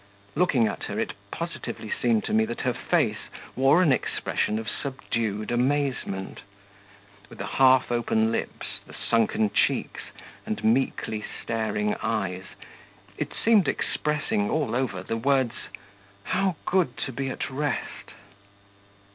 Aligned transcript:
Looking 0.33 0.67
at 0.67 0.85
her, 0.85 0.99
it 0.99 1.13
positively 1.29 1.91
seemed 1.91 2.23
to 2.23 2.33
me 2.33 2.43
that 2.45 2.61
her 2.61 2.73
face 2.73 3.29
wore 3.55 3.83
an 3.83 3.91
expression 3.93 4.57
of 4.57 4.67
subdued 4.67 5.51
amazement; 5.51 6.41
with 7.29 7.37
the 7.37 7.45
half 7.45 7.91
open 7.91 8.31
lips, 8.31 8.79
the 8.87 8.95
sunken 8.95 9.51
cheeks, 9.51 10.01
and 10.43 10.63
meekly 10.63 11.23
staring 11.43 11.93
eyes, 12.01 12.45
it 13.19 13.31
seemed 13.45 13.67
expressing, 13.67 14.49
all 14.49 14.73
over, 14.73 15.03
the 15.03 15.17
words, 15.17 15.53
'How 16.23 16.55
good 16.65 16.97
to 17.05 17.11
be 17.11 17.29
at 17.29 17.51
rest!' 17.51 18.11